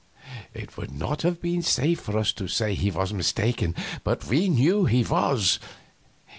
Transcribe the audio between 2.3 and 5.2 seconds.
to say he was mistaken, but we knew he